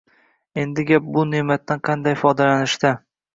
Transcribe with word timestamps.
Endi 0.61 0.85
gap 0.91 1.05
bu 1.17 1.25
ne’matdan 1.33 1.83
qanday 1.91 2.17
foydalanishda. 2.23 2.95